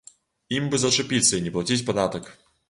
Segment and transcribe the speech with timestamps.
[0.59, 2.33] Ім бы зачапіцца і не плаціць падатак.